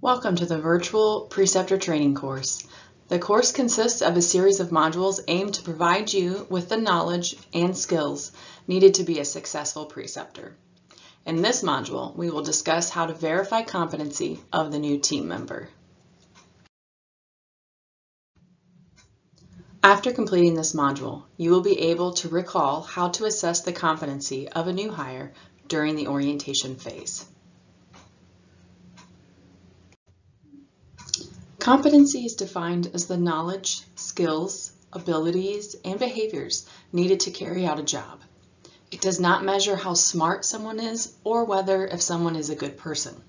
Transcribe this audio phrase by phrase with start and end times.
[0.00, 2.64] Welcome to the virtual preceptor training course.
[3.08, 7.34] The course consists of a series of modules aimed to provide you with the knowledge
[7.52, 8.30] and skills
[8.68, 10.56] needed to be a successful preceptor.
[11.26, 15.68] In this module, we will discuss how to verify competency of the new team member.
[19.82, 24.48] After completing this module, you will be able to recall how to assess the competency
[24.48, 25.32] of a new hire
[25.66, 27.26] during the orientation phase.
[31.68, 36.64] Competency is defined as the knowledge, skills, abilities, and behaviors
[36.94, 38.22] needed to carry out a job.
[38.90, 42.78] It does not measure how smart someone is or whether if someone is a good
[42.78, 43.22] person.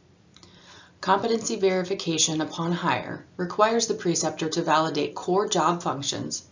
[1.01, 6.43] Competency verification upon hire requires the preceptor to validate core job functions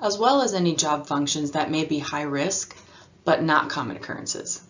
[0.00, 2.76] as well as any job functions that may be high risk
[3.24, 4.64] but not common occurrences.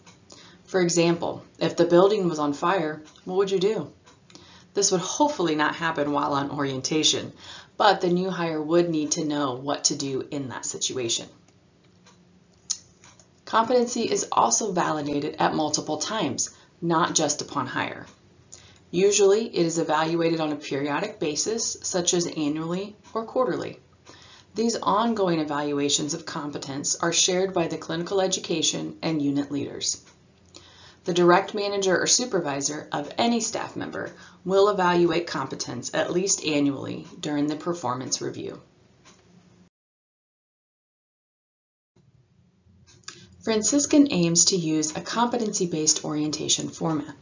[0.67, 3.93] For example, if the building was on fire, what would you do?
[4.77, 7.33] This would hopefully not happen while on orientation,
[7.79, 11.27] but the new hire would need to know what to do in that situation.
[13.47, 16.51] Competency is also validated at multiple times,
[16.83, 18.05] not just upon hire.
[18.91, 23.81] Usually it is evaluated on a periodic basis, such as annually or quarterly.
[24.55, 30.05] These ongoing evaluations of competence are shared by the clinical education and unit leaders.
[31.07, 34.13] The direct manager or supervisor of any staff member
[34.45, 38.61] will evaluate competence at least annually during the performance review.
[43.45, 47.15] Franciscan aims to use a competency-based orientation format.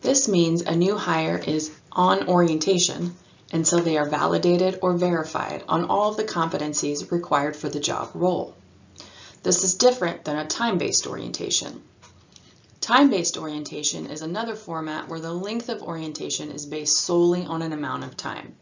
[0.00, 3.14] This means a new hire is on orientation
[3.52, 8.12] until they are validated or verified on all of the competencies required for the job
[8.14, 8.54] role.
[9.42, 11.82] This is different than a time-based orientation.
[12.90, 17.72] Time-based orientation is another format where the length of orientation is based solely on an
[17.72, 18.56] amount of time,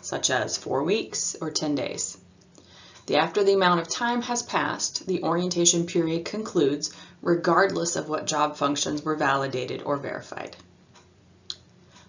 [0.00, 2.16] such as four weeks or 10 days.
[3.06, 6.92] The after the amount of time has passed, the orientation period concludes
[7.22, 10.56] regardless of what job functions were validated or verified.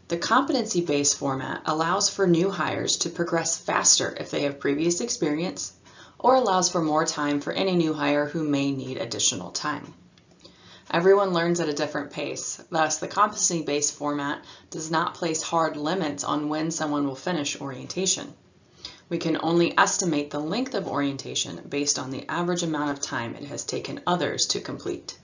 [0.09, 5.73] The competency-based format allows for new hires to progress faster if they have previous experience
[6.19, 9.95] or allows for more time for any new hire who may need additional time.
[10.93, 16.23] Everyone learns at a different pace, thus the competency-based format does not place hard limits
[16.23, 18.31] on when someone will finish orientation.
[19.09, 23.33] We can only estimate the length of orientation based on the average amount of time
[23.33, 25.17] it has taken others to complete.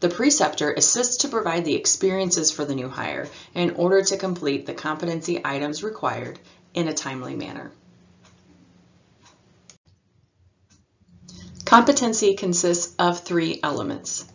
[0.00, 4.64] The preceptor assists to provide the experiences for the new hire in order to complete
[4.64, 6.38] the competency items required
[6.72, 7.70] in a timely manner.
[11.72, 14.26] Competency consists of three elements.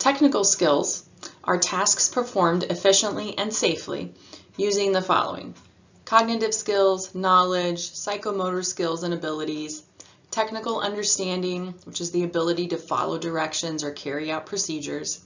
[0.00, 1.04] Technical skills
[1.44, 4.12] are tasks performed efficiently and safely
[4.56, 5.54] using the following.
[6.04, 9.84] Cognitive skills, knowledge, psychomotor skills and abilities,
[10.32, 15.20] technical understanding, which is the ability to follow directions or carry out procedures.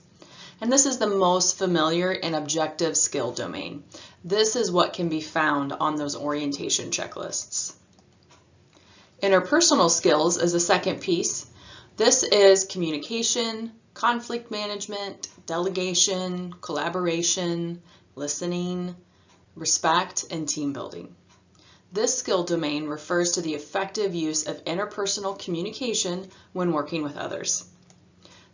[0.61, 3.85] And this is the most familiar and objective skill domain.
[4.23, 7.73] This is what can be found on those orientation checklists.
[9.23, 11.45] Interpersonal skills is a second piece.
[11.95, 17.81] This is communication, conflict management, delegation, collaboration,
[18.15, 18.97] listening,
[19.55, 21.15] respect, and team building.
[21.93, 27.63] This skill domain refers to the effective use of interpersonal communication when working with others.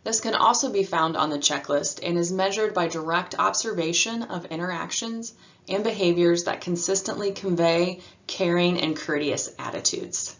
[0.04, 4.46] This can also be found on the checklist and is measured by direct observation of
[4.46, 5.34] interactions
[5.68, 10.36] and behaviors that consistently convey caring and courteous attitudes.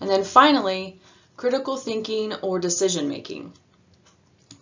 [0.00, 1.00] And then finally,
[1.36, 3.52] critical thinking or decision making.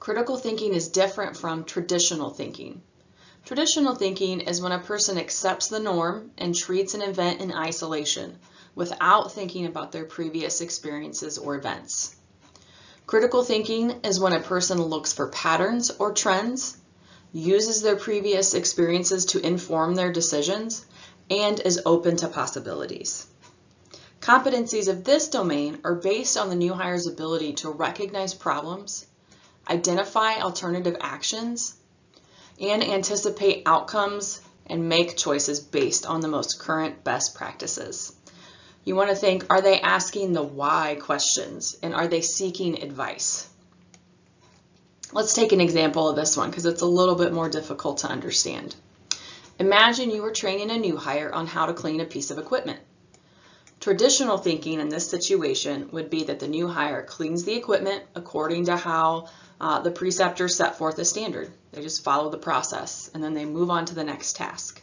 [0.00, 2.82] Critical thinking is different from traditional thinking.
[3.44, 8.38] Traditional thinking is when a person accepts the norm and treats an event in isolation
[8.74, 12.16] without thinking about their previous experiences or events.
[13.06, 16.76] Critical thinking is when a person looks for patterns or trends,
[17.32, 20.84] uses their previous experiences to inform their decisions,
[21.30, 23.28] and is open to possibilities.
[24.20, 29.06] Competencies of this domain are based on the new hire's ability to recognize problems,
[29.68, 31.76] identify alternative actions,
[32.60, 38.12] and anticipate outcomes and make choices based on the most current best practices.
[38.84, 43.48] You want to think, are they asking the why questions and are they seeking advice?
[45.12, 48.08] Let's take an example of this one because it's a little bit more difficult to
[48.08, 48.74] understand.
[49.58, 52.80] Imagine you were training a new hire on how to clean a piece of equipment.
[53.86, 58.64] Traditional thinking in this situation would be that the new hire cleans the equipment according
[58.64, 59.28] to how
[59.60, 61.52] Uh, the preceptor set forth a standard.
[61.70, 64.82] They just follow the process and then they move on to the next task.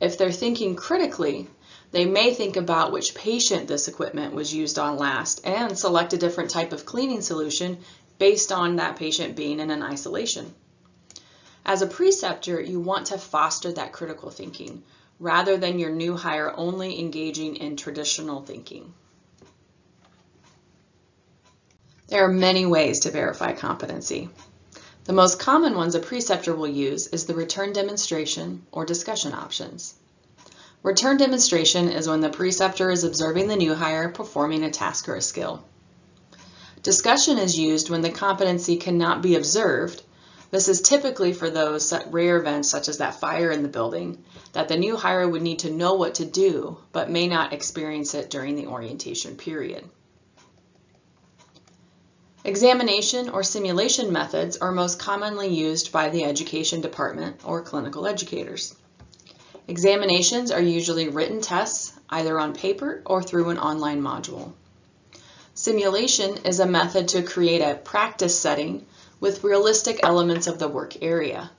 [0.00, 1.48] If they're thinking critically,
[1.90, 6.18] they may think about which patient this equipment was used on last and select a
[6.18, 7.78] different type of cleaning solution
[8.18, 10.54] based on that patient being in an isolation.
[11.64, 14.84] As a preceptor, you want to foster that critical thinking
[15.18, 18.92] rather than your new hire only engaging in traditional thinking.
[22.08, 24.30] There are many ways to verify competency.
[25.04, 29.94] The most common ones a preceptor will use is the return demonstration or discussion options.
[30.82, 35.16] Return demonstration is when the preceptor is observing the new hire performing a task or
[35.16, 35.64] a skill.
[36.82, 40.02] Discussion is used when the competency cannot be observed.
[40.50, 44.24] This is typically for those rare events such as that fire in the building
[44.54, 48.14] that the new hire would need to know what to do but may not experience
[48.14, 49.84] it during the orientation period.
[52.44, 58.74] Examination or simulation methods are most commonly used by the education department or clinical educators.
[59.66, 64.52] Examinations are usually written tests, either on paper or through an online module.
[65.52, 68.86] Simulation is a method to create a practice setting
[69.20, 71.50] with realistic elements of the work area.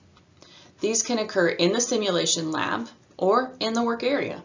[0.79, 4.41] These can occur in the simulation lab or in the work area.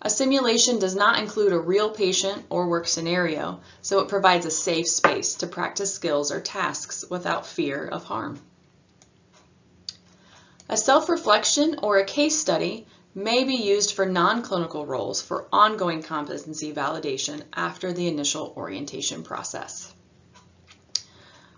[0.00, 4.50] A simulation does not include a real patient or work scenario, so it provides a
[4.50, 8.38] safe space to practice skills or tasks without fear of harm.
[10.68, 16.72] A self-reflection or a case study may be used for non-clinical roles for ongoing competency
[16.72, 19.92] validation after the initial orientation process.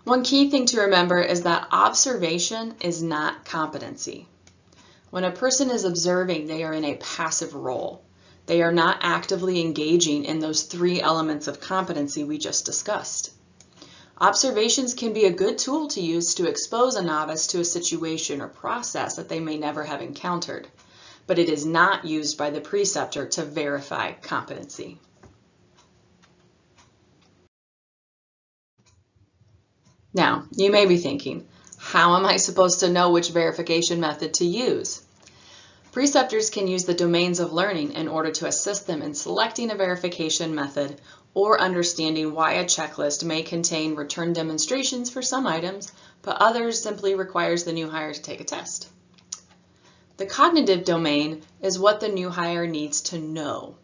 [0.07, 4.29] One key thing to remember is that observation is not competency.
[5.09, 8.01] When a person is observing, they are in a passive role.
[8.45, 13.31] They are not actively engaging in those three elements of competency we just discussed.
[14.17, 18.39] Observations can be a good tool to use to expose a novice to a situation
[18.39, 20.69] or process that they may never have encountered
[21.27, 24.97] but it is not used by the preceptor to verify competency.
[30.13, 34.45] Now, you may be thinking, how am I supposed to know which verification method to
[34.45, 35.01] use?
[35.91, 39.75] Preceptors can use the domains of learning in order to assist them in selecting a
[39.75, 41.01] verification method
[41.33, 47.15] or understanding why a checklist may contain return demonstrations for some items, but others simply
[47.15, 48.87] requires the new hire to take a test.
[50.17, 53.75] The cognitive domain is what the new hire needs to know.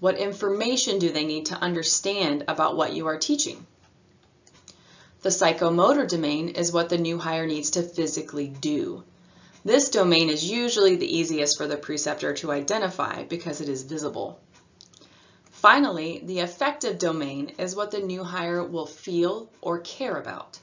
[0.00, 3.66] What information do they need to understand about what you are teaching?
[5.26, 9.02] The psychomotor domain is what the new hire needs to physically do.
[9.64, 14.38] This domain is usually the easiest for the preceptor to identify because it is visible.
[15.50, 20.60] Finally, the affective domain is what the new hire will feel or care about.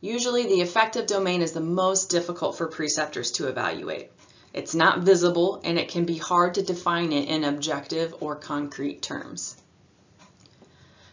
[0.00, 4.10] Usually the affective domain is the most difficult for preceptors to evaluate.
[4.54, 9.02] It's not visible and it can be hard to define it in objective or concrete
[9.02, 9.61] terms.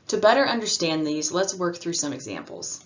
[0.09, 2.85] To better understand these, let's work through some examples.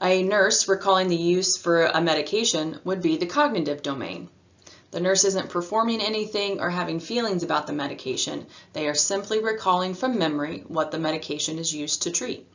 [0.00, 4.28] A nurse recalling the use for a medication would be the cognitive domain.
[4.90, 8.46] The nurse isn't performing anything or having feelings about the medication.
[8.72, 12.46] They are simply recalling from memory what the medication is used to treat.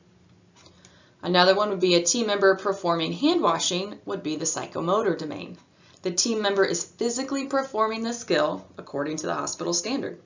[1.22, 5.58] Another one would be a team member performing hand washing would be the psychomotor domain
[6.02, 10.22] the team member is physically performing the skill according to the hospital standard.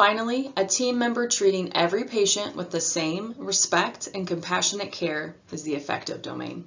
[0.00, 5.62] Finally, a team member treating every patient with the same respect and compassionate care is
[5.62, 6.66] the affective domain.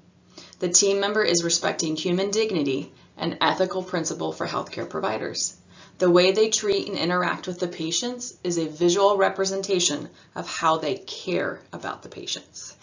[0.59, 5.55] The team member is respecting human dignity, an ethical principle for healthcare providers.
[5.97, 10.77] The way they treat and interact with the patients is a visual representation of how
[10.77, 12.75] they care about the patients.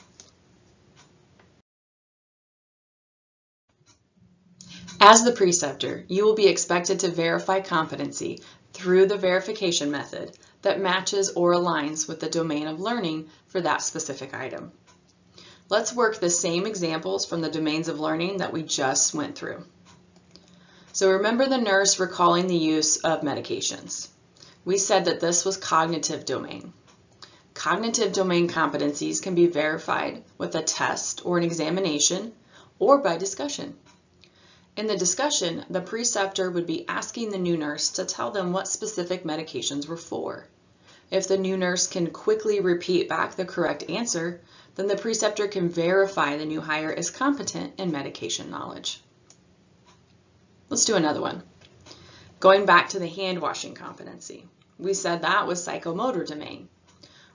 [5.02, 8.42] As the preceptor, you will be expected to verify competency
[8.72, 13.82] through the verification method that matches or aligns with the domain of learning for that
[13.82, 14.72] specific item.
[15.68, 19.64] Let's work the same examples from the domains of learning that we just went through.
[20.92, 24.08] So remember the nurse recalling the use of medications.
[24.64, 26.72] We said that this was cognitive domain.
[27.54, 32.32] Cognitive domain competencies can be verified with a test or an examination
[32.78, 33.76] or by discussion.
[34.76, 38.68] In the discussion, the preceptor would be asking the new nurse to tell them what
[38.68, 40.46] specific medications were for.
[41.10, 44.40] If the new nurse can quickly repeat back the correct answer,
[44.76, 49.02] then the preceptor can verify the new hire is competent in medication knowledge.
[50.68, 51.42] Let's do another one.
[52.38, 54.46] Going back to the hand washing competency.
[54.78, 56.68] We said that was psychomotor domain.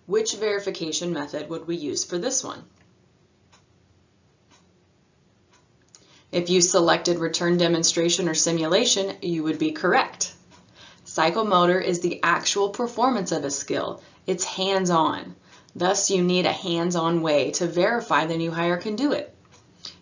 [0.06, 2.64] which verification method would we use for this one?
[6.36, 10.34] If you selected return demonstration or simulation, you would be correct.
[11.06, 14.02] Psychomotor is the actual performance of a skill.
[14.28, 15.38] It's hands-on.
[15.78, 19.34] Thus, you need a hands-on way to verify the new hire can do it,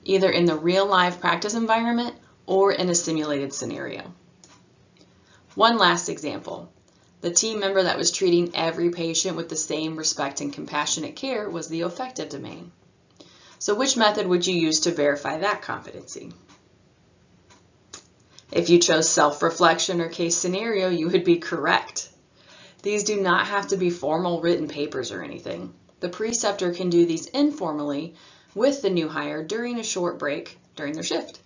[0.05, 2.15] either in the real-life practice environment
[2.47, 4.11] or in a simulated scenario.
[5.53, 6.71] One last example.
[7.21, 11.47] The team member that was treating every patient with the same respect and compassionate care
[11.47, 12.71] was the affective domain.
[13.63, 16.33] So which method would you use to verify that competency?
[18.51, 22.09] If you chose self-reflection or case scenario, you would be correct.
[22.81, 25.73] These do not have to be formal written papers or anything.
[26.01, 28.15] The preceptor can do these informally
[28.53, 31.39] with the new hire during a short break during their shift.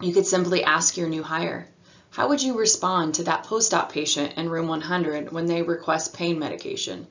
[0.00, 1.68] You could simply ask your new hire,
[2.10, 6.40] how would you respond to that post-op patient in room 100 when they request pain
[6.40, 7.06] medication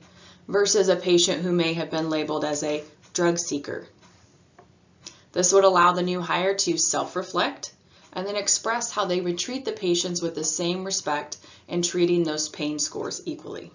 [0.48, 2.84] versus a patient who may have been labeled as a
[3.16, 3.88] drug seeker.
[5.32, 7.72] This would allow the new hire to self-reflect
[8.12, 12.24] and then express how they would treat the patients with the same respect and treating
[12.24, 13.72] those pain scores equally.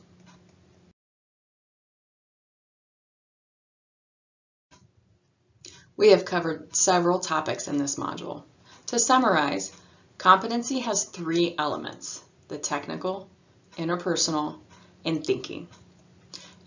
[5.97, 8.43] We have covered several topics in this module.
[8.87, 9.71] To summarize,
[10.17, 13.29] competency has three elements, the technical,
[13.77, 14.59] interpersonal,
[15.03, 15.67] and thinking.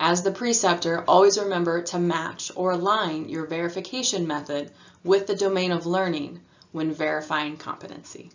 [0.01, 4.73] As the preceptor, always remember to match or align your verification method
[5.03, 6.41] with the domain of learning
[6.73, 8.31] when verifying competency.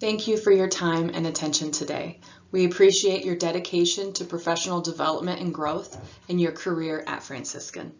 [0.00, 2.20] Thank you for your time and attention today.
[2.50, 5.96] We appreciate your dedication to professional development and growth
[6.28, 7.92] in your career at Franciscan.